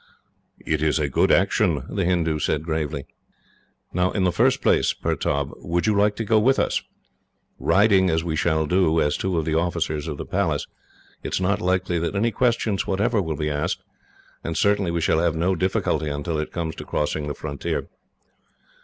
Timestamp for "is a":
0.81-1.07